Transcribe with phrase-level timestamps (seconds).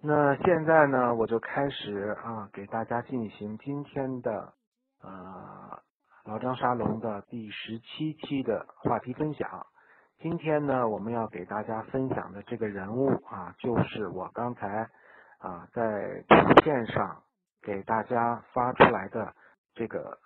[0.00, 4.52] 那现在呢，我就开始啊，给大家进行今天的
[5.02, 5.82] 呃
[6.24, 9.66] 老张沙龙的第十七期的话题分享。
[10.20, 14.88] 今天呢，我们要给大家分享的这个人物啊，就是我刚才
[15.38, 17.20] 啊在图片上
[17.60, 19.34] 给大家发出来的
[19.74, 20.16] 这个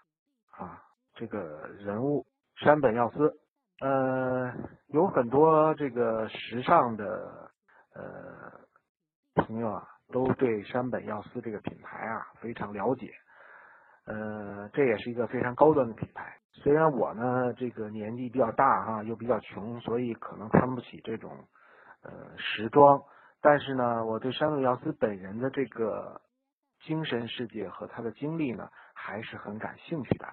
[0.51, 0.83] 啊
[1.15, 2.27] 这个人物
[2.57, 3.39] 山本耀司。
[3.81, 4.53] 呃，
[4.89, 7.51] 有很多这个时尚的
[7.95, 8.61] 呃。
[9.35, 13.13] 朋友啊，都对山本耀司这个品牌啊非常了解，
[14.05, 16.37] 呃，这也是一个非常高端的品牌。
[16.53, 21.49] 虽然我呢这个年纪比较大哈，又比较穷，所以可能穿不起这种
[22.03, 23.03] 呃时装，
[23.41, 26.21] 但是呢，我对山本耀司本人的这个
[26.85, 30.27] 精神世界和他的经历呢，还是很感兴趣的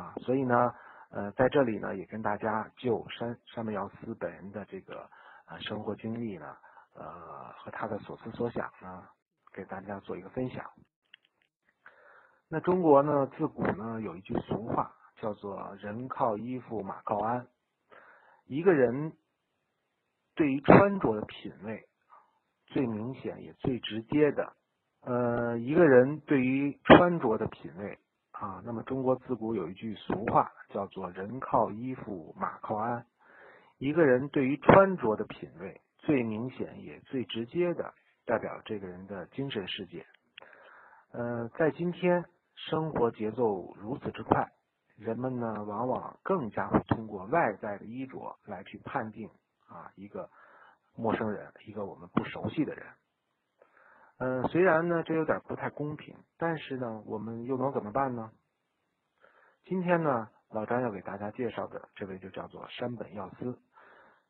[0.00, 0.14] 啊。
[0.20, 0.72] 所以呢，
[1.10, 5.10] 呃，在这里呢，也跟大家就山山本耀司本人的这个
[5.48, 6.56] 呃生活经历呢。
[6.98, 7.35] 呃，
[7.66, 9.08] 和他的所思所想呢，
[9.52, 10.70] 给大家做一个分享。
[12.48, 17.48] 那中国呢，自古呢有一句俗话，叫做“人靠衣服，马靠鞍”。
[18.46, 19.14] 一个人
[20.36, 21.88] 对于穿着的品味，
[22.66, 24.52] 最明显也最直接的，
[25.00, 27.98] 呃，一个人对于穿着的品味
[28.30, 33.04] 啊，那么中国自古有一句俗话，叫做“人靠衣服，马靠鞍”。
[33.78, 35.80] 一个人对于穿着的品味。
[36.06, 37.92] 最明显也最直接的
[38.24, 40.06] 代表这个人的精神世界。
[41.10, 44.52] 呃，在今天生活节奏如此之快，
[44.96, 49.28] 人们呢往往更加会通过外在的衣着来去判定
[49.66, 50.30] 啊一个
[50.94, 52.86] 陌生人，一个我们不熟悉的人。
[54.18, 58.30] 嗯，虽然呢这有点不太公平，但是呢我们又能怎么办呢？
[59.64, 63.58] 今天呢老张要给大家介绍的这位就叫做山本耀司。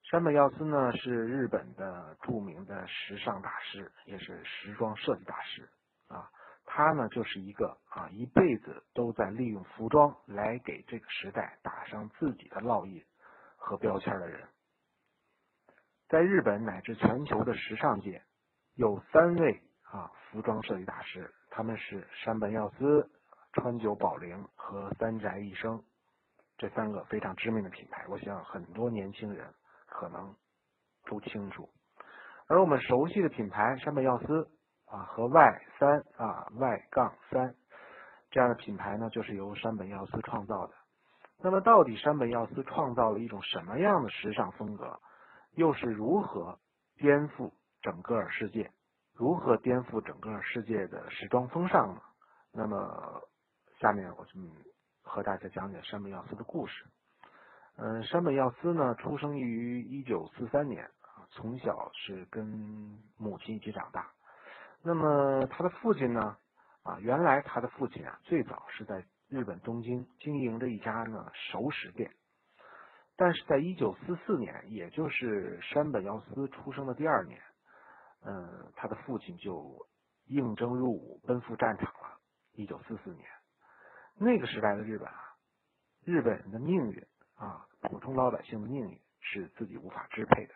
[0.08, 5.68] 山本耀司呢是日本的著名的时尚大师，也是时装设计大师
[6.06, 6.30] 啊。
[6.64, 13.04] 他呢就是一个啊一辈子都在利用服装来给这个时代打上自己的烙印
[13.56, 14.46] 和标签的人。
[16.08, 18.22] 在日本乃至全球的时尚界，
[18.76, 19.60] 有三位
[19.90, 23.10] 啊服装设计大师，他们是山本耀司、
[23.54, 25.82] 川久保玲和三宅一生，
[26.58, 29.52] 这三个非常知名的品牌，我想很多年轻人。
[29.98, 30.36] 可能
[31.06, 31.70] 都清楚，
[32.48, 34.46] 而我们熟悉的品牌山本耀司
[34.84, 37.54] 啊和 Y 三啊 Y 杠三
[38.30, 40.74] 这样的品牌呢，就是由山本耀司创造的。
[41.38, 45.00] 那么，到底山本耀司创造了一种什么样的时尚风格？
[45.52, 46.58] 又是如何
[46.98, 48.70] 颠覆整个世界？
[49.14, 52.02] 如何颠覆整个世界的时装风尚呢？
[52.52, 53.22] 那么，
[53.80, 54.32] 下面我就
[55.02, 56.84] 和大家讲讲山本耀司的故事。
[57.78, 62.46] 嗯，山本耀司呢，出生于一九四三年啊，从小是跟
[63.18, 64.10] 母亲一起长大。
[64.82, 66.38] 那么他的父亲呢，
[66.84, 72.10] 啊，原来他的父亲啊，最早是在日本东京经营着一家呢熟食店。
[73.14, 77.38] 但是在一九四四年，也就是山本耀司出生的第二年，
[78.24, 79.86] 嗯，他的父亲就
[80.24, 82.18] 应征入伍，奔赴战场了。
[82.54, 83.26] 一九四四年，
[84.18, 85.36] 那个时代的日本啊，
[86.06, 87.06] 日本人的命运。
[87.36, 90.54] 啊，普通老百姓的命运是自己无法支配的。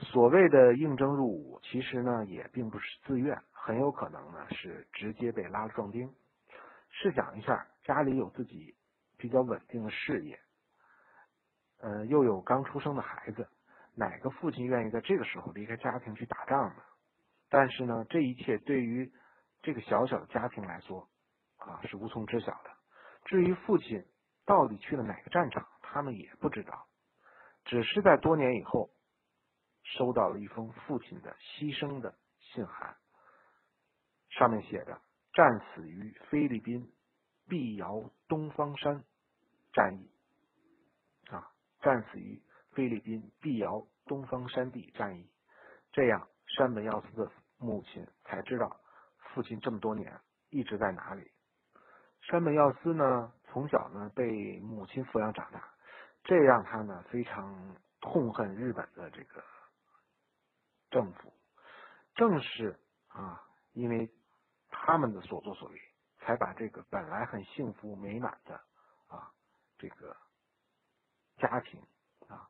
[0.00, 6.14] 所谓的应征入伍，其实呢也并不是自愿，很有可能呢是直接被拉了壮丁。
[6.90, 8.76] 试想一下，家里有自己
[9.16, 10.38] 比较稳定的事业，
[11.80, 13.48] 呃，又有刚出生的孩子，
[13.94, 16.82] 哪个父亲愿意在这个时候离开家庭去打仗呢？
[17.50, 19.10] 但是呢，这一切对于
[19.62, 21.08] 这个小小的家庭来说，
[21.56, 22.70] 啊，是无从知晓的。
[23.24, 24.04] 至于父亲
[24.46, 25.66] 到底去了哪个战场？
[25.90, 26.86] 他们也不知道，
[27.64, 28.90] 只是在多年以后，
[29.82, 32.96] 收到了一封父亲的牺牲的信函，
[34.28, 35.00] 上面写着
[35.32, 36.92] ：“战死于菲律宾
[37.48, 39.02] 碧瑶东方山
[39.72, 40.10] 战役。”
[41.32, 41.50] 啊，
[41.80, 45.30] 战死于菲律宾碧瑶东方山地战役。
[45.92, 48.80] 这样，山本耀司的母亲才知道
[49.16, 50.20] 父亲这么多年
[50.50, 51.32] 一直在哪里。
[52.20, 55.67] 山本耀司呢，从小呢被母亲抚养长大。
[56.28, 59.42] 这让他呢非常痛恨日本的这个
[60.90, 61.32] 政府，
[62.16, 63.42] 正是啊，
[63.72, 64.12] 因为
[64.68, 65.80] 他们的所作所为，
[66.18, 68.56] 才把这个本来很幸福美满的
[69.06, 69.32] 啊
[69.78, 70.14] 这个
[71.38, 71.80] 家庭
[72.28, 72.46] 啊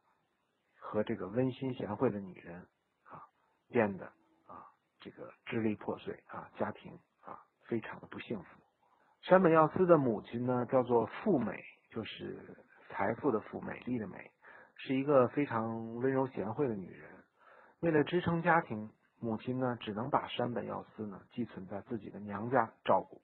[0.81, 2.67] 和这个温馨贤惠的女人
[3.05, 3.23] 啊
[3.69, 4.07] 变得
[4.49, 4.67] 啊
[4.99, 8.61] 这个支离破碎啊家庭啊非常的不幸福。
[9.23, 12.65] 山本耀司的母亲呢叫做富美，就是。
[12.89, 14.31] 财富的富，美丽的美，
[14.77, 17.11] 是一个非常温柔贤惠的女人。
[17.81, 18.91] 为了支撑家庭，
[19.21, 23.21] 母亲呢只能把山本耀司呢寄存在自己的娘家照顾，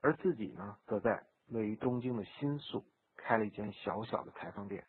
[0.00, 2.84] 而自己呢则在位于东京的新宿
[3.16, 4.84] 开了一间小小的裁缝店，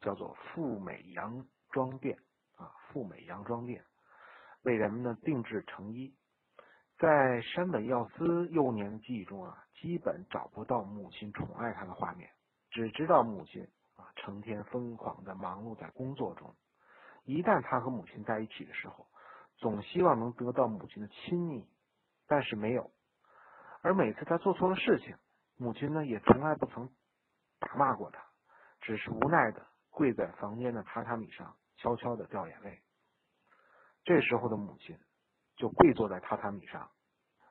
[0.00, 2.18] 叫做富美洋装店
[2.56, 3.84] 啊，富美洋装店，
[4.62, 6.14] 为人们呢定制成衣。
[6.98, 12.30] 在山本耀司幼年的记忆中啊，基本找不到母亲宠爱他的画面，
[12.72, 16.56] 只知道母亲啊成天疯狂的忙碌在工作中。
[17.24, 19.06] 一旦他和母亲在一起的时候，
[19.58, 21.68] 总希望能得到母亲的亲昵，
[22.26, 22.90] 但是没有。
[23.82, 25.16] 而每次他做错了事情，
[25.56, 26.90] 母亲呢也从来不曾
[27.60, 28.26] 打骂过他，
[28.80, 32.82] 只是无奈的跪在房间的榻榻米上，悄悄的掉眼泪。
[34.02, 34.98] 这时候的母亲。
[35.54, 36.90] 就跪坐在榻榻米上，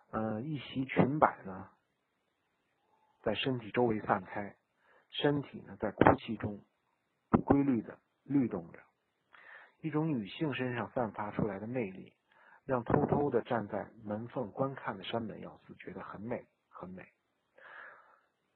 [0.09, 1.69] 嗯，一袭裙摆呢，
[3.21, 4.57] 在身体周围散开，
[5.11, 6.63] 身体呢在哭泣中
[7.29, 8.79] 不规律的律动着，
[9.81, 12.13] 一种女性身上散发出来的魅力，
[12.65, 17.05] 让偷偷的站在门缝观看的山本耀司觉得很美，很美。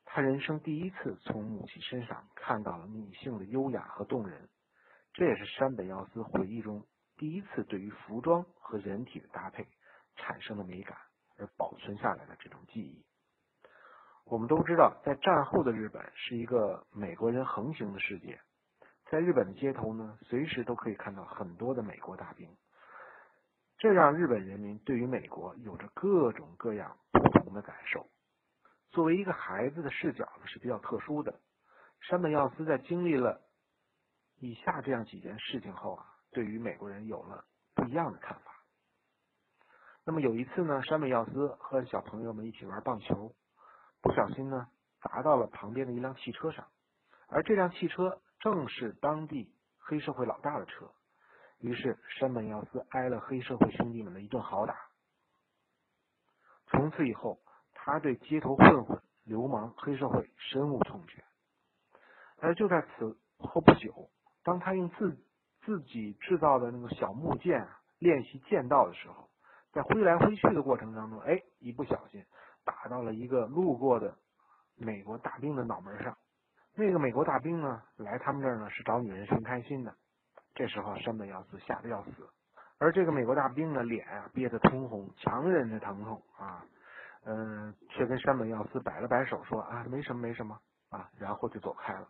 [0.05, 4.49] 他人生第一次从母亲身上看到了女性的优雅和动人，
[5.13, 6.87] 这也是山本耀司回忆中。
[7.17, 9.67] 第一次对于服装和人体的搭配
[10.15, 10.97] 产生的美感
[11.37, 13.05] 而保存下来的这种记忆。
[14.25, 18.42] 我们都知道，在战后的日本是一个美国人横行的世界，
[19.10, 22.50] 在日本的街头呢，随时都可以看到很多的美国大兵，
[23.77, 28.07] 这让日本人民对于美国有着各种各样不同的感受。
[28.89, 31.39] 作为一个孩子的视角呢是比较特殊的。
[32.01, 33.42] 山本耀司在经历了
[34.39, 36.12] 以下这样几件事情后啊。
[36.31, 37.45] 对于美国人有了
[37.75, 38.51] 不一样的看法。
[40.04, 43.33] 那么有一次呢，山本耀司和小朋友们一起玩棒球，
[44.05, 44.67] 不小心呢
[45.01, 46.67] 砸到了旁边的一辆汽车上，
[47.27, 50.91] 而这辆汽车正是当地黑社会老大的车。
[51.57, 54.77] 于是山本耀司挨了黑社会兄弟们的一顿好打。
[56.67, 57.39] 从此以后，
[57.73, 61.23] 他对街头混混、流氓、黑社会深恶痛绝。
[62.37, 64.11] 而就在此后不久，
[64.43, 65.17] 当他用自
[65.65, 67.67] 自己制造的那个小木剑，
[67.97, 69.31] 练习剑道的时候，
[69.71, 72.23] 在挥来挥去的过程当中，哎，一不小心
[72.65, 74.17] 打到了一个路过的
[74.75, 76.17] 美国大兵的脑门上。
[76.75, 79.95] 那个美国大兵呢，来他们这儿呢是找女人寻开心的。
[80.53, 82.12] 这时候山本耀司吓得要死，
[82.77, 86.65] 而这个美国大兵呢，脸啊憋得通红，强忍着疼痛啊，
[87.25, 90.59] 嗯，却跟山本耀司摆了摆手，说啊，没什么，没什么
[90.89, 92.07] 啊，然后就走开了。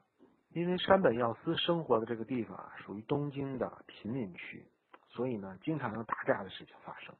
[0.49, 4.65] 因为山本耀司生活的这个地方啊，属于东京的贫民区，
[5.09, 7.13] 所以呢，经常有打架的事情发生。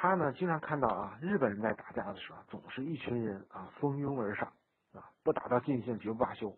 [0.00, 4.48] 他呢，经常看到啊，日本人在打架的时候，总是一群人啊蜂拥而上
[4.94, 6.56] 啊，不打到尽兴绝不罢休。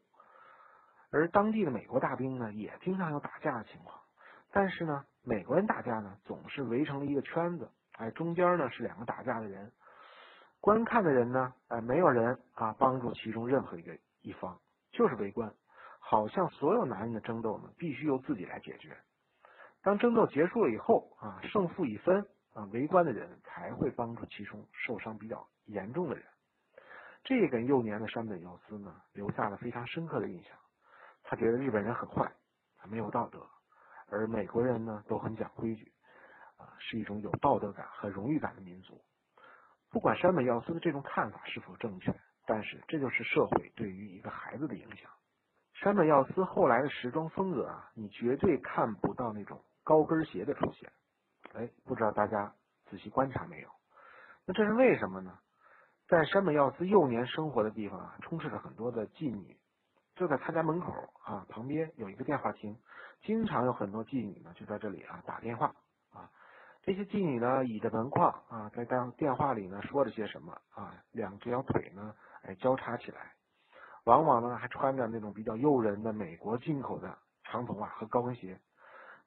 [1.11, 3.99] 而当地的美国大兵呢，也经常有打架的情况，
[4.53, 7.69] 但是呢，美国人打架呢，总是围成了一个圈子，
[7.99, 9.73] 哎，中间呢是两个打架的人，
[10.61, 14.57] 观看的人呢，哎，没有人啊帮助其中任何一个一方。
[14.93, 15.53] 就是围观，
[15.99, 18.97] 好像所有男人的争斗呢，必须由自己来解决。
[19.83, 26.25] 当争斗结束了以后啊，胜负已分啊，围观的人才会帮助其中受伤比较严重的人。
[27.25, 30.57] 这个幼年的山本耀司呢，留下了非常深刻的印象。
[31.23, 32.33] 他觉得日本人很坏，
[32.89, 33.47] 没有道德，
[34.09, 35.93] 而美国人呢都很讲规矩
[36.57, 39.01] 啊，是一种有道德感和荣誉感的民族。
[39.91, 42.15] 不管山本耀司的这种看法是否正确。
[42.45, 45.09] 但是这就是社会对于一个孩子的影响。
[45.75, 50.91] 山本耀司后来的时装风格啊，你绝对看不到那种高跟鞋的出现。
[51.55, 52.53] 哎，不知道大家
[52.87, 53.69] 仔细观察没有？
[54.47, 55.39] 那这是为什么呢？
[56.09, 59.57] 在山本耀司幼年生活的地方啊，充斥着很多的妓女。
[60.15, 60.93] 就在他家门口
[61.25, 62.77] 啊，旁边有一个电话亭，
[63.23, 65.75] 经常有很多妓女呢就在这里啊打电话
[66.13, 66.29] 啊。
[66.83, 72.15] 这些妓女呢倚着门框啊，在当电话里呢说着些什么啊，两条腿呢。
[72.43, 73.33] 哎，交叉起来，
[74.05, 78.61] 往往呢还穿着那种比较诱人的美国进口的长筒袜和高跟鞋，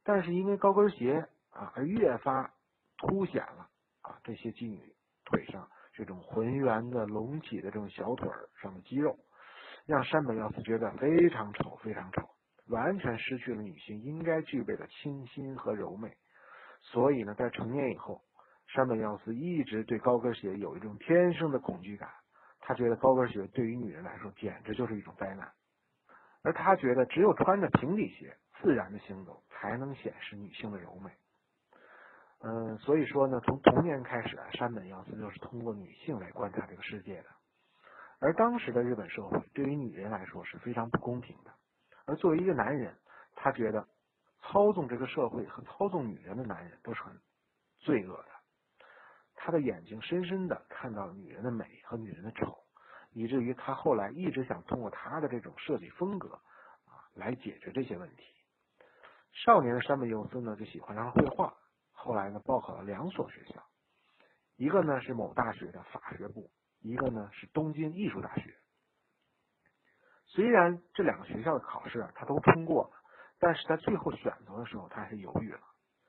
[0.03, 1.25] 但是因为高跟鞋
[1.55, 2.53] 啊而越发
[2.97, 3.67] 凸显了
[4.01, 4.93] 啊这些妓女
[5.23, 8.29] 腿上这种浑圆的隆起的这种小腿
[8.61, 9.17] 上的肌肉，
[9.85, 12.29] 让山本耀司觉得非常丑，非常丑，
[12.67, 16.13] 完全失去了女性应该具备的清新和柔美。
[16.81, 18.21] 所以呢，在成年以后，
[18.67, 22.09] 山本耀司一直对高跟鞋有一种天生的恐惧感。
[22.59, 25.51] 他觉得高跟鞋对于女人来说简直就是一种灾难，
[26.43, 31.11] 而他觉得只有穿着平底鞋自然的行走才能显示女性的柔美。
[32.47, 37.25] 嗯，所以说呢，从童年开始啊，山本耀司就是通过女性来观察这个世界的。
[38.19, 41.51] 而当时的日本社会对于女人来说是非常不公平的，
[42.05, 42.95] 而作为一个男人，
[43.35, 43.87] 他觉得
[44.43, 47.19] 操纵这个社会和操纵女人的男人都是很
[47.79, 48.29] 罪恶的。
[49.33, 52.55] 他的眼睛深深的看到了女人的美和女人的丑，
[53.11, 56.35] 以至于他后来一直想通过他的这种设计风格
[56.85, 58.23] 啊来解决这些问题。
[59.33, 61.51] 少年的山本佑司呢就喜欢上了绘画，
[62.05, 63.65] 后来呢报考了两所学校，
[64.57, 68.55] 一个呢是某大学的法学部，一个呢是东京艺术大学。
[70.27, 72.91] 虽然这两个学校的考试啊他都通过了，
[73.39, 75.61] 但是在最后选择的时候他还是犹豫了。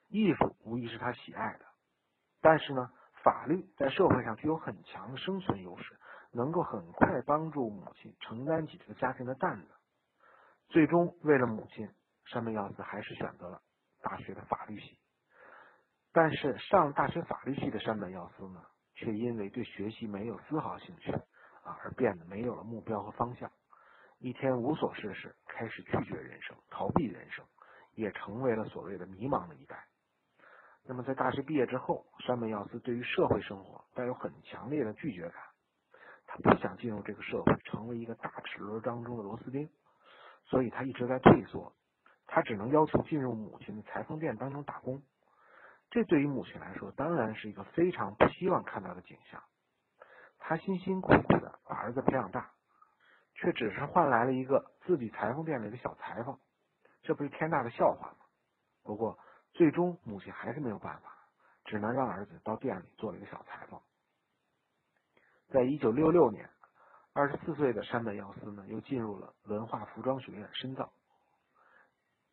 [0.08, 1.64] 艺术无疑是他喜爱的，
[2.42, 2.92] 但是呢，
[3.24, 5.98] 法律在社会上具有很强的生存优势，
[6.30, 9.68] 能够很快帮助母亲承担起这个家庭的担子。
[10.68, 11.88] 最终，为了母亲，
[12.26, 13.62] 山本耀司还是选择了
[14.02, 14.98] 大学的法律系。
[16.16, 18.62] 但是上大学法律系的山本耀司呢，
[18.94, 23.52] 却因为对学习没有丝毫兴趣啊，而变得没有了目标和方向。
[24.18, 27.44] 一天无所事事，开始拒绝人生，逃避人生，
[27.92, 29.84] 也成为了所谓的迷茫的一代。
[30.86, 35.34] 那么在大学毕业之后，山本耀司对于社会生活带有很强烈的拒绝感。
[36.26, 39.68] 他不想进入这个社会，成为一个大齿轮当中的螺丝钉，
[40.46, 41.74] 所以他一直在退缩。
[42.26, 45.02] 他只能要求进入母亲的裁缝店当中打工。
[45.96, 49.42] 这对于母亲来说，当然是一个非常不希望看到的景象。
[50.38, 52.50] 他辛辛苦苦的把儿子培养大。
[53.38, 56.38] 却只是换来了一个自己裁缝店里的小裁缝，
[57.02, 58.18] 这不是天大的笑话吗？
[58.82, 59.18] 不过
[59.52, 61.14] 最终母亲还是没有办法，
[61.66, 63.78] 只能让儿子到店里做了一个小裁缝。
[65.48, 66.48] 在一九六六年，
[67.12, 70.90] 二十四岁的山本耀司呢，又进入了文化服装学院深造，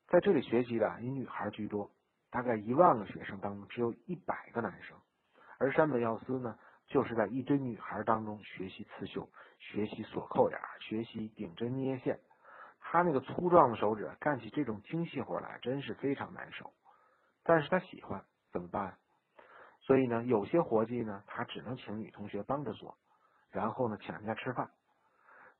[0.07, 1.91] 在这里学习的以女孩居多，
[2.33, 4.97] 大概一万个学生当中只有一百个男生，
[5.59, 6.57] 而山本耀司呢。
[6.85, 12.19] 就是在一堆女孩当中学习刺绣，学习锁扣眼，学习顶针捏线。
[12.81, 16.73] 他那个粗壮的手指干起这种精细活来真是非常难受。
[17.43, 18.97] 但是他喜欢，怎么办？
[19.79, 22.97] 所以呢，有些活计呢，他只能请女同学帮着做，
[23.49, 24.69] 然后呢，请人家吃饭。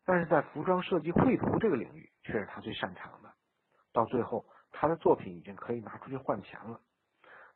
[0.06, 3.34] 但是在服装设计绘图这个领域，却是他最擅长的。
[3.94, 6.82] 到最后，他的作品已经可以拿出去换钱了。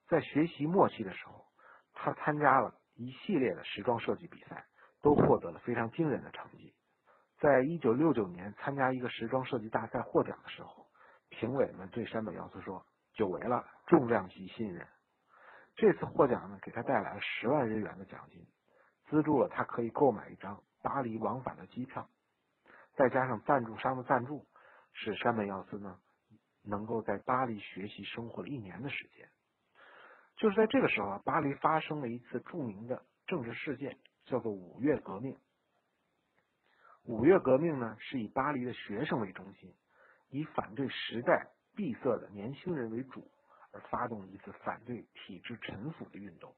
[0.07, 1.45] 在学习末期的时候，
[1.93, 2.74] 他参加了。
[3.00, 4.65] 一系列的时装设计比赛
[5.03, 6.74] 都获得了非常惊人的成绩。
[7.38, 10.88] 在一九六九年参加一个时装设计大赛获奖的时候，
[11.29, 12.83] 评委们对山本耀司说
[13.13, 14.88] ：“久违了，重量级新人。”
[15.77, 18.47] 这次获奖呢，给他带来了十万日元的奖金，
[19.12, 22.09] 资助了他可以购买一张巴黎往返的机票，
[22.95, 24.47] 再加上赞助商的赞助，
[24.93, 26.00] 使山本耀司呢
[26.67, 29.27] 能够在巴黎学习生活了一年的时间。
[30.38, 35.36] 就是在这个时候啊，巴黎发生了一次著名的政治事件，叫做五月革命。
[37.03, 39.74] 五月革命呢，是以巴黎的学生为中心，
[40.29, 43.31] 以反对时代闭塞的年轻人为主，
[43.71, 46.53] 而发动一次反对体制臣服的运动。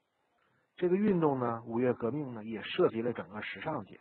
[0.76, 4.00] 这个运动呢，五月革命呢，也涉及了整个时尚界。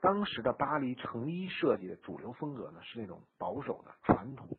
[0.00, 4.56] 当时的巴黎成衣设计的主流风格呢，是那种保守的、传统的、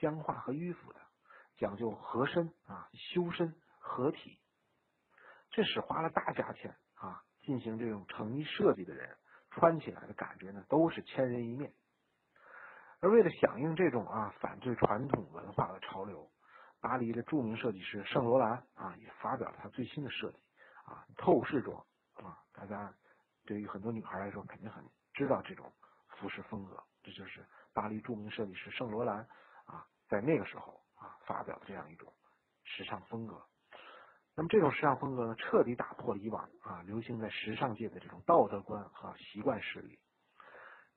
[0.00, 1.00] 僵化和迂腐的，
[1.56, 3.54] 讲究合身啊、修身。
[3.82, 4.38] 合体，
[5.50, 9.16] 这使花了大价钱啊进行这种成衣设计的人
[9.50, 11.72] 穿起来的感觉呢，都是千人一面。
[13.00, 16.30] 而为了响应这种啊反对传统文化的潮流，
[16.80, 20.38] 巴黎的著名设计师圣罗兰啊也发表了他最新的设计
[20.84, 21.84] 啊透视装
[22.22, 22.94] 啊，大家
[23.46, 25.72] 对于很多女孩来说肯定很知道这种
[26.06, 29.26] 服饰风格，这就是巴黎著名设计师圣罗兰
[30.10, 32.12] 在那个时候啊发表的这样一种
[32.64, 33.40] 时尚风格。
[34.34, 39.98] 那么这种时尚风格呢，彻底打破了以往啊流行在时尚界的这种道德观和习惯势力。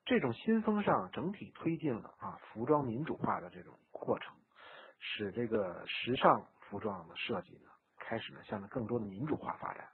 [0.05, 4.35] 这种新风尚整体推进了啊服装民主化的这种过程，
[4.99, 9.87] 使这个时尚服装的设计呢开始呢向着更多的民主化发展。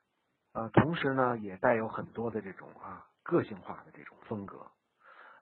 [0.54, 4.66] 呃，同时呢也带有很多的这种啊个性化的这种风格。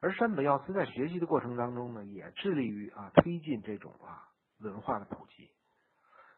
[0.08, 4.24] 而山本耀司在学习的过程当中呢，也致力于啊推进这种啊
[4.60, 5.52] 文化的普及。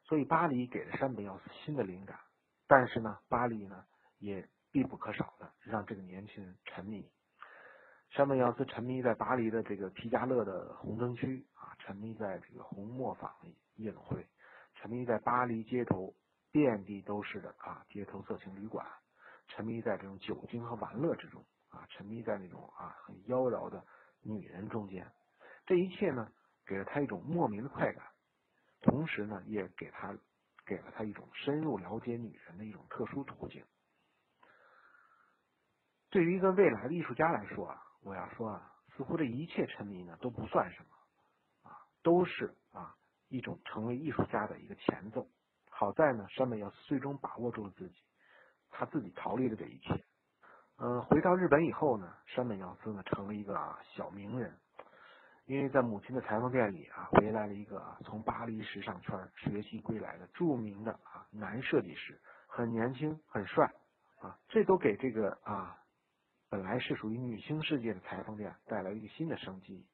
[0.05, 2.19] 所以巴黎给了山本耀司新的灵感，
[2.67, 3.85] 但是呢，巴黎呢
[4.17, 7.07] 也必不可少的让这个年轻人沉迷。
[8.09, 13.31] 山本耀司沉迷在巴黎的这个皮加勒的红灯区啊，沉迷在这个红磨坊
[13.75, 14.25] 夜总会，
[14.73, 16.15] 沉迷在巴黎街头
[16.51, 18.83] 遍地都是的啊街头色情旅馆，
[19.47, 23.85] 沉迷在这种酒精和玩乐之中啊，沉迷在那种啊很妖娆的
[24.21, 25.11] 女人中间。
[25.65, 26.31] 这一切呢，
[26.65, 28.05] 给了他一种莫名的快感。
[28.81, 30.17] 同时呢，也给他
[30.65, 33.65] 给了他一种深入了解女人的一种特殊途径。
[36.09, 42.95] 对于一个未来的艺术家来说啊，我要说啊，似乎这一切沉迷呢都不算什么啊，都是啊
[43.27, 45.29] 一种成为艺术家的一个前奏。
[45.69, 48.01] 好在呢，山本耀司最终把握住了自己，
[48.71, 50.03] 他自己逃离了这一切。
[50.81, 54.57] 嗯，回到日本以后呢，山本耀司呢成了一个小名人，
[55.45, 62.17] 因为在母亲的裁缝店里啊，回来了一个从巴黎时尚圈学习归来的著名的啊男设计师，
[62.47, 63.73] 很年轻，很帅
[64.21, 65.77] 啊，这都给这个啊
[66.49, 69.85] 本来是属于女性世界的裁缝店带来一个新的生机。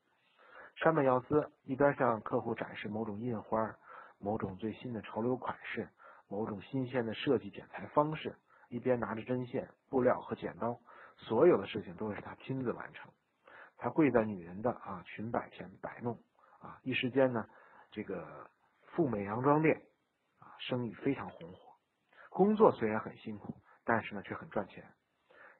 [0.75, 3.75] 山本耀司一边向客户展示某种印花。
[4.17, 5.89] 某种最新的潮流款式，
[6.29, 8.33] 某种新鲜的设计剪裁方式，
[8.69, 10.79] 一边拿着针线、布料和剪刀，
[11.17, 13.11] 所有的事情都是他亲自完成。
[13.77, 16.19] 他跪在女人的啊裙摆前摆弄
[16.59, 17.47] 啊，一时间呢，
[17.91, 18.49] 这个
[18.87, 19.81] 富美洋装店
[20.39, 21.59] 啊生意非常红火。
[22.29, 24.83] 工作虽然很辛苦，但是呢却很赚钱。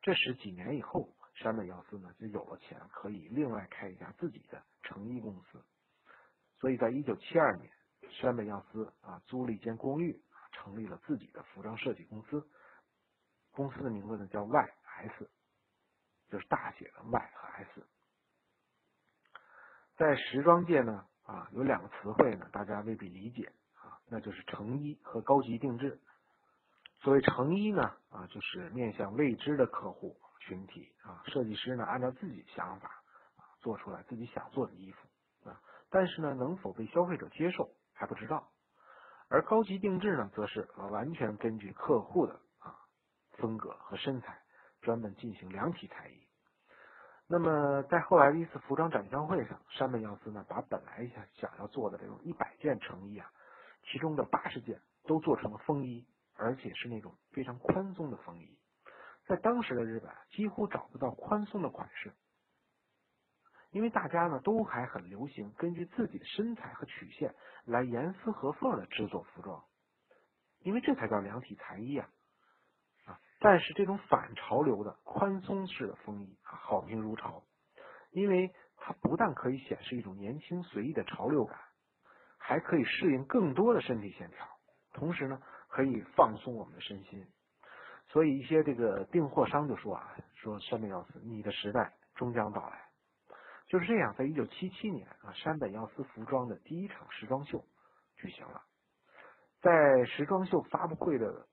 [0.01, 5.63] 这时几年以后，山本耀司呢就有了钱，可以另外开一家自己的成衣公司。
[6.59, 7.71] 所以在一九七二年。
[8.21, 10.21] 山本耀司啊，租了一间公寓，
[10.51, 12.47] 成立了自己的服装设计公司。
[13.55, 15.29] 公司的名字呢叫 Y.S，
[16.29, 17.87] 就是大写的 Y 和 S。
[19.95, 25.99] 在时装界呢啊，有两个词汇呢，大家未必理解啊，那就是成衣和高级定制。
[27.01, 32.89] 所谓成衣呢啊，就是面向未知的客户群体啊，设计师呢按照自己想法
[33.37, 37.69] 啊做出来自己想做的衣服啊，但是呢能否被消费者接受？
[37.97, 38.49] 还不知道，
[39.29, 42.41] 而高级定制呢，则是完全根据客户的
[43.35, 44.41] 风格和身材，
[44.81, 46.27] 专门进行量体裁衣。
[47.27, 53.31] 那么在后来的一次服装展销会上，山本耀司呢，把本来想想要做的这种一百件成衣啊，
[53.83, 58.57] 其中的八十件都做成了风衣，而且是那种非常宽松的风衣。
[59.25, 62.13] 在当时的日本，几乎找不到宽松的款式。
[63.71, 69.65] 因为大家呢都还很流行根据自己的身材和曲线来严丝合缝的制作服装，
[70.59, 72.07] 因为这才叫量体裁衣啊！
[73.39, 77.43] 但是这种反潮流的宽松式的风衣啊好评如潮，
[78.11, 81.59] 因为它不但可以显示一种年轻随意的潮流感，
[82.37, 84.47] 还可以适应更多的身体线条，
[84.93, 87.27] 同时呢可以放松我们的身心。
[88.07, 92.85] 所以一些这个订货商就说啊，说山本耀司，你的时代终将到来。
[93.67, 97.65] 就是这样，在一九七七年啊，山本耀司服装的第一场时装秀
[98.15, 98.61] 举行了。
[99.61, 101.47] 在时装秀发布会的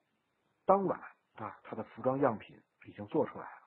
[0.67, 1.01] 当晚
[1.37, 3.63] 啊，他的服装样品已经做出来了。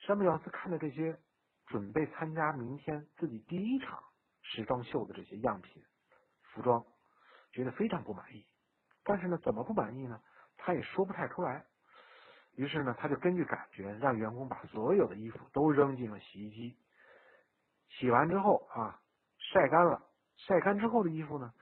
[0.00, 1.18] 山本耀司看着这些
[1.66, 4.02] 准备参加明天自己第一场
[4.42, 5.82] 时装秀的这些样品
[6.42, 6.84] 服装，
[7.52, 8.46] 觉得非常不满意。
[9.02, 10.20] 但是呢，怎么不满意呢？
[10.56, 11.66] 他也说不太出来。
[12.52, 16.78] 于是呢，他就根据感觉，让员工把所有的衣服都扔进了洗衣机。
[17.88, 19.00] 洗完之后啊，
[19.38, 21.52] 晒干了，晒干之后的衣服呢，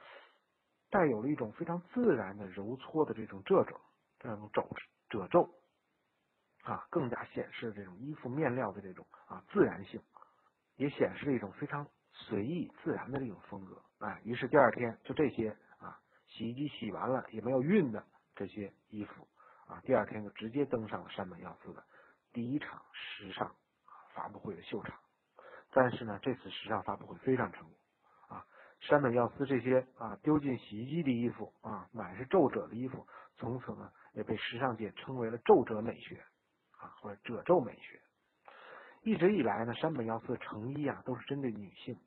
[0.90, 3.80] 带有了一种非常自然的揉搓的这种褶皱，
[4.18, 4.62] 这种褶
[5.12, 5.46] 褶皱
[6.62, 10.00] 啊，更加显示这种衣服面料的这种啊自然性，
[10.76, 13.82] 也显示了一种非常随意自然的这种风格。
[13.98, 18.02] 哎，于是第二天就这些啊，洗衣机洗完了也没有熨的
[18.34, 19.28] 这些衣服
[19.66, 21.84] 啊，第二天就直接登上了山本耀司的
[22.32, 23.54] 第一场时尚
[24.14, 24.98] 发布会的秀场。
[25.72, 27.74] 但是呢，这次时尚发布会非常成功
[28.28, 28.46] 啊！
[28.80, 36.24] 山本耀司这些啊丢进洗衣机的衣服啊，满是皱褶的衣服，从此呢也被时尚界称为了皱褶美学
[36.78, 38.00] 啊，或者褶皱美学。
[39.02, 41.98] 一直以来呢，山本耀司的成衣啊都是针对女性，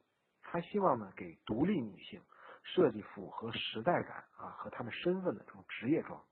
[0.42, 2.22] 他希望呢给独立女性
[2.64, 6.24] 设计符合时代感啊和她们身份的这种职业装，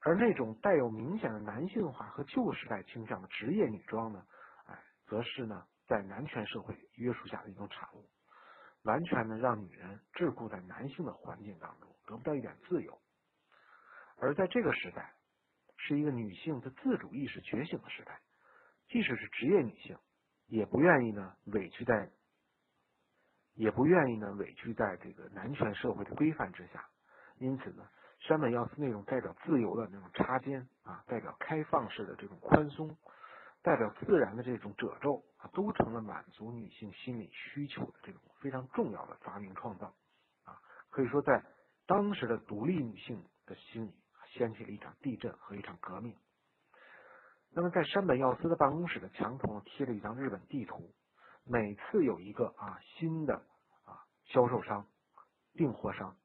[0.00, 4.24] 而那种带有明显的男性化和旧时代倾向的职业女装呢。
[4.66, 8.08] 哎则是呢，在男权社会约束下的一种产物，
[8.84, 12.98] 完全呢让女人桎梏在男性的环境当中，得不到一点自由。
[14.16, 15.14] 而在这个时代，
[15.76, 18.20] 是一个女性的自主意识觉醒的时代，
[18.88, 19.98] 即使是职业女性，
[20.46, 22.10] 也不愿意呢委屈在，
[23.54, 26.88] 也不愿意呢委屈在这个男权社会的规范之下。
[27.38, 27.88] 因此呢，
[28.20, 32.96] 山本耀司那种代表自由的那种插肩啊，代表开放式的这种宽松。
[33.62, 39.86] 代表自然的这种褶皱啊，都成了满足女性心理需求的这种非常重要的发明创造
[40.44, 41.42] 啊，可以说在
[41.86, 43.94] 当时的独立女性的心里
[44.34, 46.16] 掀起了一场地震和一场革命。
[47.50, 50.92] 那么在山本耀司的办公室的墙头贴了一张日本地图，
[51.44, 53.34] 每次有一个啊新的
[53.84, 54.86] 啊销售商、
[55.54, 56.16] 订货商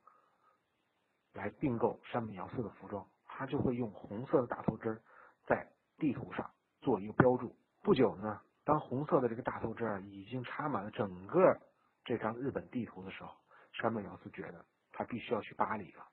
[1.33, 5.01] 来订购山本耀司的服装，他就会用红色的大头针
[5.45, 6.51] 在地图上。
[6.81, 7.53] 做一个标注。
[7.81, 11.59] 不久呢，当红色的这个大头针已经插满了整个
[12.05, 13.35] 这张日本地图的时候，
[13.73, 16.07] 山本耀司觉得他必须要去巴黎了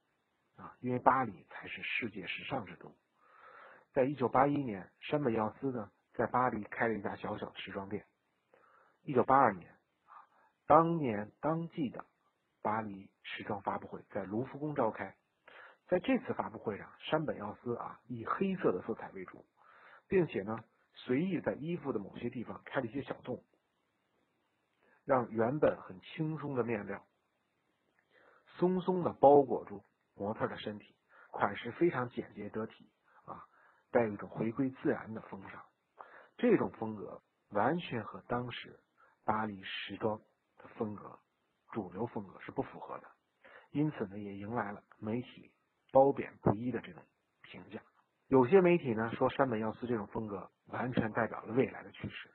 [0.56, 2.94] 啊，因为巴黎才是世界时尚之都。
[3.92, 8.06] 在一九八一年，山本耀司呢在巴黎开了一家小小的时装店。
[9.02, 9.74] 一九八二年，
[10.66, 12.04] 当年当季的
[12.62, 15.16] 巴黎时装发布会在卢浮宫召开。
[15.88, 19.46] 在这次发布会上，山本耀司啊以黑色的色彩为主，
[20.08, 20.64] 并且呢
[20.94, 23.44] 随意在衣服的某些地方开了一些小洞，
[25.04, 27.06] 让原本很轻松的面料
[28.58, 29.84] 松松的包裹住
[30.16, 30.96] 模特的身体，
[31.30, 32.90] 款式非常简洁得体
[33.26, 33.44] 啊，
[33.90, 35.62] 带有一种回归自然的风尚。
[36.36, 38.80] 这种风格完全和当时
[39.24, 40.18] 巴黎时装
[40.58, 41.18] 的风格
[41.72, 43.06] 主流风格是不符合的，
[43.70, 45.52] 因此呢也迎来了媒体。
[45.92, 47.02] 褒贬不一的这种
[47.40, 47.80] 评价，
[48.26, 52.30] 有些媒体呢说山本耀司这种风格完全代表了未来的趋势，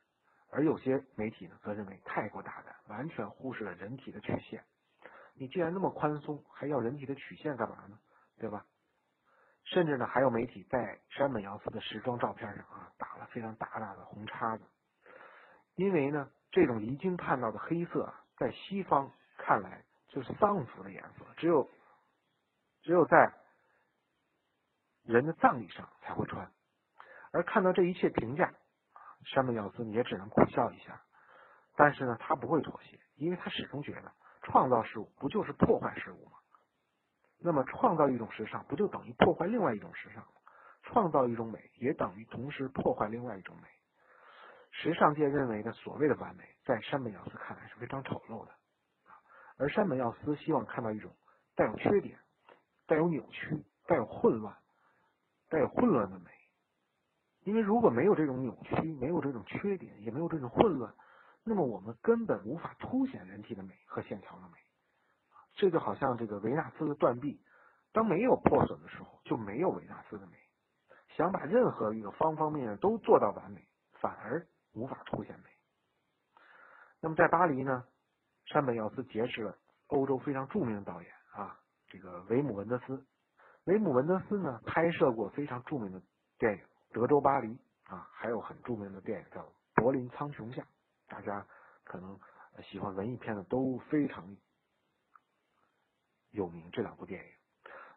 [0.50, 4.63] 而有些媒体呢则认为太过大胆，完全忽视了人体的曲线。
[5.41, 7.97] 你既然那么宽松，还要人体的曲线干嘛呢？
[8.38, 8.63] 对吧？
[9.63, 14.63] 甚至呢还有媒体在山本耀司的时装照片上啊打了非常大大的红叉子，
[15.73, 21.67] 因为呢这种离经叛道的黑色啊，在西方看来就是丧服的颜色，只有
[22.84, 23.34] 只有在
[25.01, 26.51] 人的葬礼上才会穿，
[27.32, 28.54] 而看到这一切评价，
[29.25, 31.01] 山本耀司也只能苦笑一下。
[31.75, 36.38] 但是呢，他不会妥协，因为他始终觉得创造事物不就是破坏事物吗？
[37.39, 40.32] 那么创造一种时尚，不就等于破坏另外一种时尚吗？
[40.84, 43.67] 创造一种美，也等于同时破坏另外一种美。
[44.71, 48.51] 时尚界认为的所谓的完美，在山本耀司看来是非常丑陋的。
[49.58, 51.15] 而山本耀司希望看到一种
[51.56, 52.17] 带有缺点、
[52.88, 54.56] 带有扭曲、带有混乱。
[55.49, 56.32] 带有混乱的美，
[57.43, 60.95] 因为如果没有这种扭曲，没有这种缺点，也没有这种混乱，
[61.43, 64.58] 那么我们根本无法凸显人体的美和线条的美。
[65.54, 67.41] 这就好像这个维纳斯的断臂，
[67.91, 70.38] 当没有破损的时候，就没有维纳斯的美。
[71.17, 73.67] 想把任何一个方方面面都做到完美，
[73.99, 75.49] 反而无法凸显美。
[77.01, 77.86] 那么在巴黎呢，
[78.45, 83.06] 山本耀司结识了欧洲非常著名的导演啊，这个维姆文德斯。
[83.65, 86.01] 维姆文德斯呢，拍摄过非常著名的
[86.39, 86.60] 电影
[86.93, 87.47] 《德州巴黎》
[87.93, 89.41] 啊，还有很著名的电影叫
[89.75, 90.62] 《柏林苍穹下》，
[91.12, 91.45] 大家
[91.84, 92.17] 可能
[92.63, 94.38] 喜欢文艺片的都非常
[96.30, 97.32] 有名这两部电影。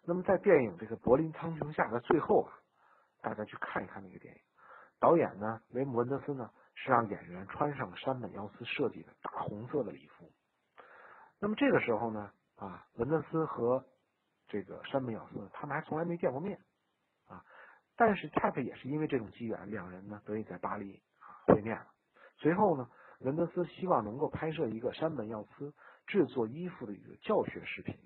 [0.03, 2.53] 那么在电影这个《柏林苍穹下》的最后啊，
[3.23, 4.41] 大家去看一看那个电影。
[4.99, 10.33] 导演呢，维姆文德斯呢，是让演员穿上了山本耀司设计的大红色的礼服。
[11.39, 13.85] 那么这个时候呢，啊，文德斯和
[14.49, 16.59] 这个山本耀司，他们还从来没见过面
[17.29, 17.45] 啊，
[17.97, 21.87] 但是恰恰也是因为这种机缘，两人呢得以在巴黎啊会面了。
[22.37, 25.75] 随后呢，文德斯希望能够拍摄一个山本耀司
[26.07, 27.97] 制作衣服的一个教学视频，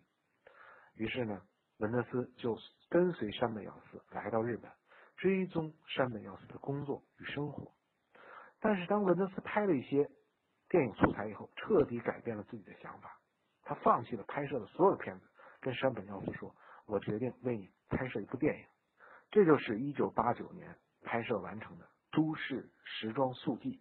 [0.94, 1.42] 于是呢，
[1.78, 4.70] 文德斯就跟随山本耀司来到日本，
[5.16, 7.72] 追踪山本耀司的工作与生活。
[8.60, 10.08] 但是当文德斯拍了一些
[10.68, 13.18] 电影素材以后，彻底改变了自己的想法，
[13.62, 15.26] 他放弃了拍摄的所有片子。
[15.60, 16.54] 跟山本耀司说
[16.86, 18.64] ：“我决定为你拍摄一部电影。”
[19.32, 23.72] 这就是一九八九年拍摄完成的《都市时装速记》。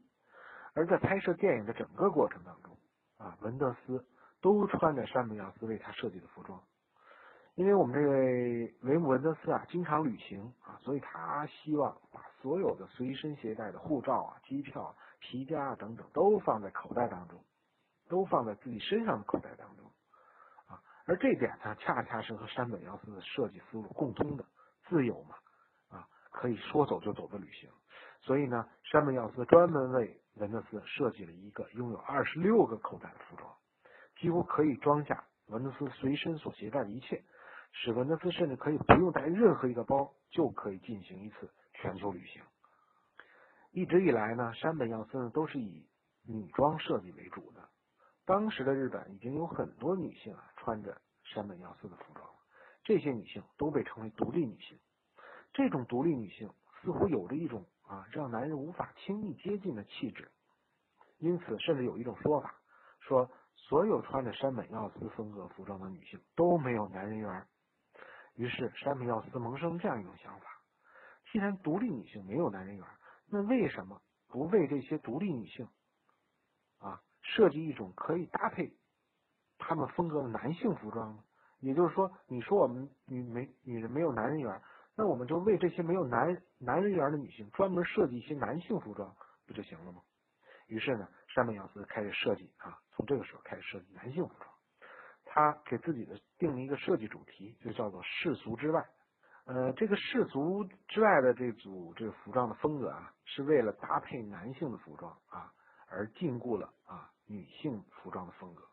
[0.78, 2.78] 而在拍摄电影的整个过程当中，
[3.18, 4.06] 啊，文德斯
[4.42, 6.62] 都穿着山本耀司为他设计的服装。
[7.56, 17.44] 因为我们这位维姆文德斯啊，经常旅行啊，所以他希望把所有的随身携带的护照啊、机票、皮夹啊等等都放在口袋当中，
[18.08, 19.86] 都放在自己身上的口袋当中。
[20.68, 24.46] 啊而这点呢，恰恰是和山本耀司的设计思路共通的，
[24.88, 25.38] 自由嘛，
[25.90, 27.68] 啊，可以说走就走的旅行。
[28.22, 33.52] 所以呢，山本耀司专门为文德斯设计了一个拥有二十六个口袋的服装，
[34.20, 37.24] 几乎可以装下文德斯随身所携带的一切，
[37.72, 42.42] 使文德斯甚至可以不用带任何一个包就可以进行一次全球旅行。
[43.72, 45.88] 一直以来呢，山本耀司都是以
[46.24, 47.70] 女装设计为主的。
[48.26, 52.28] 当时的日本已经有很多女性啊穿着山本耀司的服装，
[52.84, 54.78] 这些女性都被称为独立女性。
[55.54, 56.50] 这种独立女性
[56.82, 60.30] 似乎有着一种啊让男人无法轻易接近的气质，
[61.18, 62.54] 因此甚至有一种说法，
[63.00, 67.48] 说所有穿着山本耀司风格服装的女性都没有男人缘。
[68.36, 70.46] 于是山本耀司萌生这样一种想法：
[71.32, 72.86] 既然独立女性没有男人缘，
[73.30, 75.68] 那为什么不为这些独立女性
[76.80, 77.02] 啊？
[77.22, 78.78] 设计一种可以搭配
[79.58, 81.24] 他们风格的男性服装呢？
[81.60, 84.62] 也就是说，你说我们女没女人没有男人缘，
[84.98, 90.02] 那我们就为这些没有男男人缘的女性专门设计一些男性服装，不就行了吗？
[90.66, 94.50] 于是呢，山本耀司开始设计啊，从这个时候开始设计男性服装。
[95.24, 98.84] 他给自己的定了一个设计主题，就叫做世俗之外。
[99.46, 105.54] 呃，这个世俗之外的这组这个服装的风格啊，是为了搭配男性的服装啊，
[105.88, 108.64] 而禁锢了啊女性服装的风格。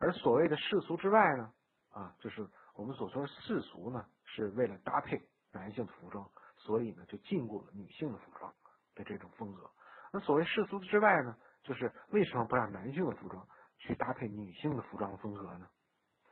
[0.00, 1.52] 而所谓的世俗之外呢，
[1.92, 8.52] 啊，就是我们所说的世俗呢，是为了搭配男性的服装，所以呢就禁锢了女性的服装
[8.94, 9.70] 的这种风格。
[10.12, 13.46] 那所谓世俗之外呢，就是为什么不让男性的服装
[13.78, 15.68] 去搭配女性的服装风格呢？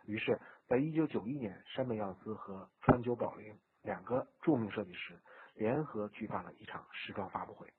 [0.07, 5.21] 于是，在一九九一年，山本耀司和川久保玲两个著名设计师
[5.55, 7.73] 联合举办了一场时装发布会，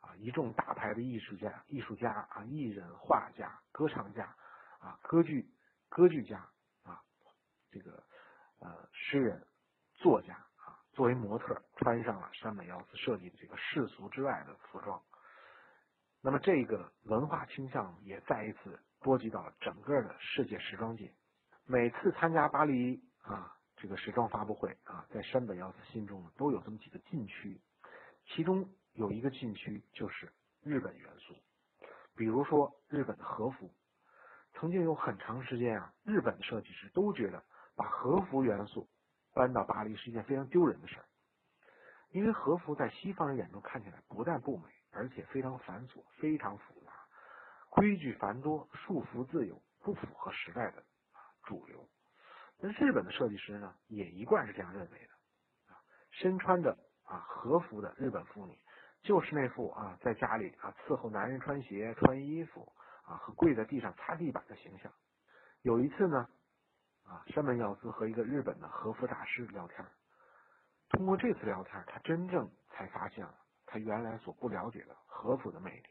[0.00, 4.36] 啊，一众大牌的艺术家、艺术家啊、艺人、画家、歌唱家
[4.78, 5.50] 啊、歌剧
[5.88, 6.38] 歌剧家
[6.84, 7.02] 啊，
[7.70, 8.04] 这个
[8.60, 9.46] 呃诗人、
[9.94, 10.46] 作家，
[10.92, 15.02] 作为模特穿上了山本耀司设计的这个世俗之外的服装。
[16.20, 21.12] 那么，这个文化倾向也再一次波及到了整个的世界时装界。
[21.66, 27.60] 每次参加巴黎啊这个时装发布会啊，在山本耀司心中都有这么几个禁区，
[28.26, 31.34] 其中有一个禁区就是日本元素，
[32.14, 33.74] 比如说日本的和服。
[34.54, 37.42] 曾经有很长时间啊，日本的设计师都觉得
[37.74, 38.86] 把和服元素
[39.34, 41.04] 搬到巴黎是一件非常丢人的事儿，
[42.10, 46.92] 因为和服在西方人眼中看起来不但不美，而且非常繁琐、非常复杂，
[47.70, 50.82] 规矩繁多，束缚自由，不符合时代的。
[51.44, 51.88] 主流，
[52.60, 55.76] 那日本的设计师呢，也一贯是这样认为的啊。
[56.12, 58.56] 身穿着啊和服的日本妇女，
[59.02, 64.92] 就是那副啊在家里啊伺候男人穿鞋、穿衣服啊和跪在地上擦地板的形象。
[65.62, 66.28] 有一次呢，
[67.04, 69.86] 啊山本耀司和一个日本的和服大师聊天，
[70.88, 73.34] 通过这次聊天，他真正才发现了
[73.66, 75.86] 他原来所不了解的和服的魅力。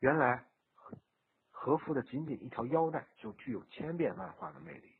[0.00, 0.44] 原来。
[1.60, 4.96] 和服的仅仅一条腰带就具有千变万化的魅力，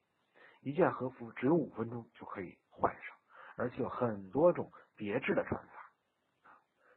[0.61, 3.17] 一件和服只有五分钟就可以换上，
[3.57, 5.93] 而且有很多种别致的穿法，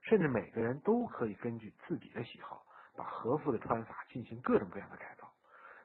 [0.02, 5.32] 甚至每个人都可以根据自己的喜好，把和服的穿法进行各种各样的改造。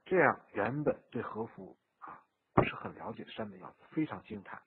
[0.07, 1.77] 这样，原本对和服
[2.67, 4.61] 是很了解山本耀司非常惊叹，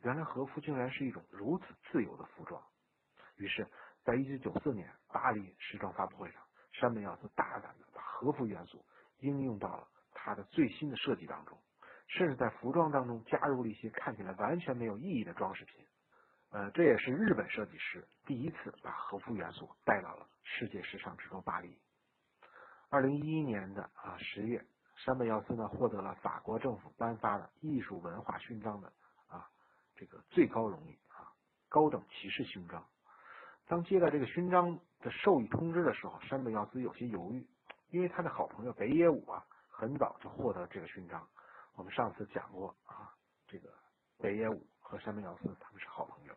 [0.00, 2.62] 原来和服竟然是一种如此自由的服装。
[3.36, 3.66] 于是，
[4.04, 6.42] 在一九九四年巴黎时装发布会上。
[6.72, 8.82] 山本耀司大胆的把和服元素
[9.18, 11.58] 应用到了他的最新的设计当中，
[12.08, 15.86] 甚至在服装当中加入了一些看起来完全没有意义的装饰品。
[16.50, 21.78] 呃，这也是日本设计师第一次把和服元素带到了世界时尚之都巴黎。
[22.88, 24.64] 二零一一年的啊十月，
[24.96, 28.92] 山本耀司呢获得了法国政府颁发的艺术文化勋章的
[29.28, 29.48] 啊
[29.96, 31.32] 这个最高荣誉啊
[31.68, 32.84] 高等骑士勋章。
[33.66, 37.48] 当接到这个勋章的授予通知的时候，山本耀司有些犹豫，
[37.88, 41.26] 因为他的好朋友北野武啊，很早就获得这个勋章。
[41.74, 43.14] 我们上次讲过啊，
[43.46, 43.72] 这个
[44.18, 46.36] 北野武和山本耀司他们是好朋友。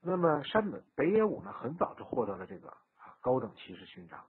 [0.00, 4.26] 那么山本北野武呢，很早就获得了这个啊高等骑士勋章，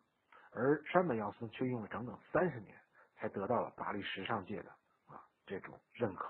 [0.51, 2.77] 而山本耀司却用了整整三十年
[3.23, 4.69] 才得到了巴黎时尚界的
[5.07, 6.29] 啊这种认可。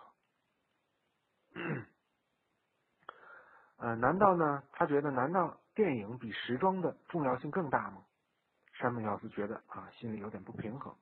[3.77, 4.63] 呃，难道呢？
[4.71, 8.06] 他觉得难道电影比时装的重要性更大吗？
[8.73, 10.95] 山本耀司觉得啊，心里有点不平衡。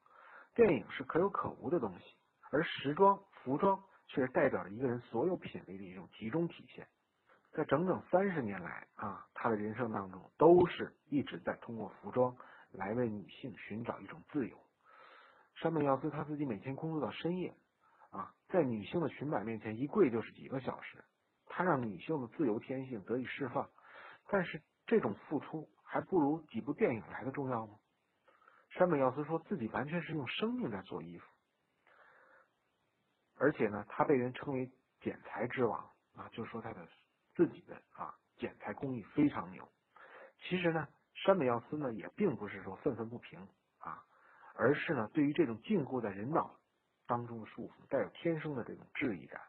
[0.56, 2.15] 电影是可有可无的东西，
[2.51, 6.88] 而时装服装却代表着一个人所有品味的一种集中体现。
[7.51, 12.34] 在整整三十年来啊，他的人生当中都是一直在通过服装
[12.71, 14.58] 来为女性寻找一种自由。
[15.62, 17.54] 山本耀司他自己每天工作到深夜
[18.10, 20.97] 啊，在女性的裙摆面前一跪就是几个小时。
[21.45, 23.69] 他让女性的自由天性得以释放，
[24.28, 27.78] 但是这种付出还不如几部电影来的重要吗？
[28.71, 31.26] 山本耀司说自己完全是用生命在做衣服，
[33.36, 35.80] 而且呢，他被人称为剪裁之王
[36.15, 36.88] 啊，就是说他的
[37.36, 39.69] 自己的啊剪裁工艺非常牛。
[40.39, 43.47] 其实呢，山本耀司呢也并不是说愤愤不平，
[44.55, 46.55] 而是呢对于这种禁锢在人脑
[47.07, 49.41] 当中的束缚带有天生的这种质疑感，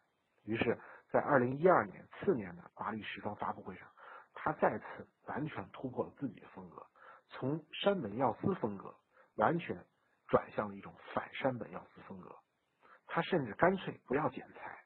[0.44, 0.78] 于是。
[1.12, 3.86] 在二零一二年次年的巴黎时装发布会上，
[4.32, 6.86] 他再次完全突破了自己的风格，
[7.28, 8.94] 从山本耀司风格
[9.34, 9.76] 完全
[10.26, 12.34] 转向了一种反山本耀司风格。
[13.06, 14.82] 他甚至干脆不要剪裁。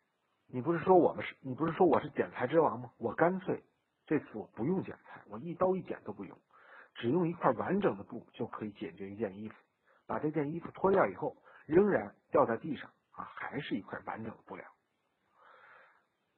[0.49, 1.37] 你不是说我们是？
[1.43, 2.91] 你不是说我是剪裁之王吗？
[2.99, 3.63] 我干脆
[4.05, 6.37] 这次我不用剪裁，我一刀一剪都不用，
[6.97, 9.55] 只用一块完整的布就可以解决一件衣服。
[10.07, 14.65] 把这件衣服脱掉以后，仍然掉在地上啊，还是一块完整的布料。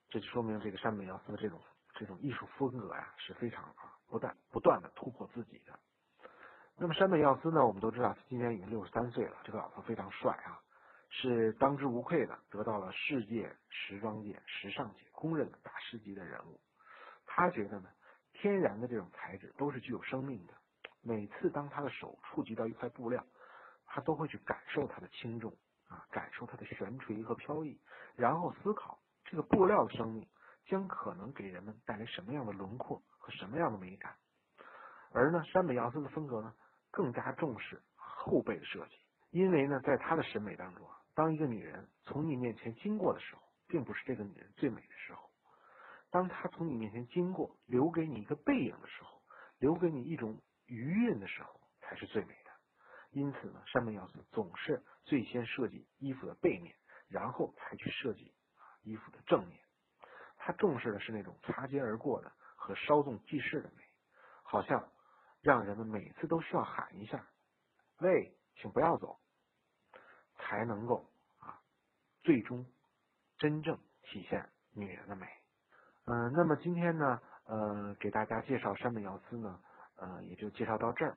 [0.09, 1.61] 这就说明这个山本耀司的这种
[1.95, 5.79] 这种艺术风格呀是非常啊不断不断的突破自己的。
[6.77, 10.61] 那么山本耀司呢，我们都知道他今年已经六十三岁了，这个老头非常帅啊。
[11.11, 16.61] 是当之无愧的得到了世界时装界、时尚界公认的大师级的人物。
[17.25, 17.89] 他觉得呢，
[18.35, 20.53] 天然的这种材质都是具有生命的。
[21.03, 23.25] 每次当他的手触及到一块布料，
[23.89, 25.53] 他都会去感受它的轻重
[25.89, 27.81] 啊，感受它的悬垂和飘逸，
[28.15, 30.29] 然后思考这个布料的生命
[30.67, 34.15] 将可能给人们带来什么样的轮廓和什么样的美感。
[35.11, 36.55] 而呢，山本耀司的风格呢，
[36.91, 38.99] 更加重视后背的设计，
[39.31, 45.31] 因为呢，在他的审美当中啊，当一个女人从你面前经过的时候，并不是这个女人最美的时候，
[46.11, 49.23] 当她从你面前经过，留给你一个背影的时候，
[49.59, 52.48] 留给你一种余韵的时候，才是最美的。
[53.19, 56.75] 因此呢，山本耀司总是最先设计衣服的背面，
[57.09, 58.33] 然后才去设计
[58.83, 59.61] 衣服的正面。
[60.37, 63.83] 他重视的是那种擦肩而过的和稍纵即逝的美，
[64.43, 64.89] 好像。
[65.41, 67.25] 让人们每次都需要喊一下
[68.03, 69.21] “喂，请不要走”，
[70.37, 71.63] 才能够啊，
[72.23, 72.67] 最终
[73.39, 75.29] 真正体现女人的美。
[76.07, 79.61] 嗯，那么今天呢，呃，给大家介绍山本耀司呢，
[79.95, 81.17] 呃，也就介绍到这儿。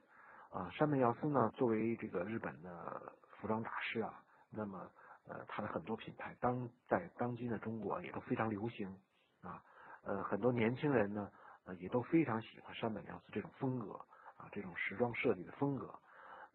[0.52, 4.92] 啊，山本耀司呢，作为这个日本的服装大师啊，那么
[5.28, 8.88] 呃，他的很多品牌当在当今的中国也都非常流行
[9.42, 9.64] 啊，
[10.04, 11.32] 呃，很多年轻人呢，
[11.66, 14.00] 呃，也都非常喜欢山本耀司这种风格。
[14.38, 15.94] 啊，这种时装设计的风格，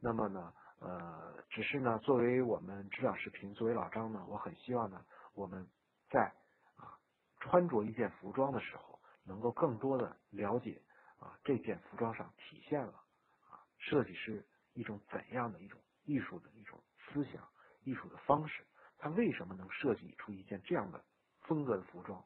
[0.00, 5.00] 那么呢，呃，只是呢，作为我们知长视频，作为老张呢，我很希望呢，
[5.34, 5.64] 我们
[6.10, 6.34] 在
[6.76, 6.98] 啊
[7.38, 10.82] 穿着一件服装的时候，能够更多的了解
[11.20, 12.92] 啊这件服装上体现了
[13.88, 14.44] 设计师
[14.74, 17.48] 一种怎样的一种艺术的一种思想、
[17.84, 18.64] 艺术的方式，
[18.98, 21.04] 他为什么能设计出一件这样的
[21.42, 22.24] 风格的服装，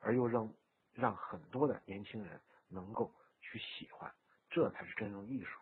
[0.00, 0.52] 而又让
[0.92, 4.12] 让很多的年轻人能够去喜欢。
[4.50, 5.60] 这才是真正艺术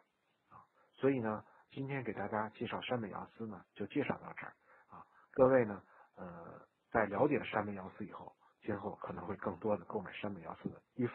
[0.51, 0.63] 啊！
[0.95, 4.53] 所以呢，今天给大家介绍山本耀司呢，就介绍到这儿
[4.89, 5.05] 啊。
[5.33, 5.83] 各位呢，
[6.17, 11.15] 呃，在了解了山本耀司以后，今后可能会更多的购买山本耀司的衣服。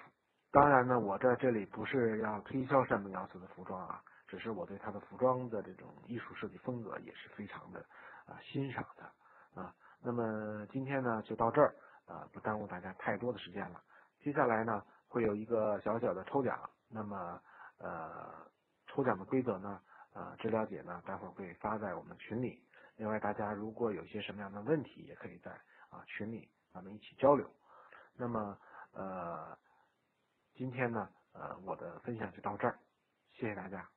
[0.52, 7.86] 当然呢，我在这里不是要推销山本耀司的服装啊，只是我对他的服装的这种艺术设计风格也是非常的
[8.26, 9.76] 啊欣赏的啊。
[10.02, 11.76] 那么今天呢，就到这儿
[12.08, 13.84] 啊，不耽误大家太多的时间了。
[14.22, 17.42] 接下来呢，会有一个小小的抽奖，那么。
[17.84, 18.32] 呃，
[18.86, 19.82] 抽奖的规则呢？
[20.14, 22.64] 呃，知了姐呢，待会儿会发在我们群里。
[22.96, 25.50] 另外，大家如果有些什么样的问题，也可以在
[25.90, 27.50] 啊群里咱们一起交流。
[28.16, 28.56] 那么，
[28.92, 29.58] 呃，
[30.54, 32.78] 今天呢，呃，我的分享就到这儿，
[33.32, 33.90] 谢谢大家。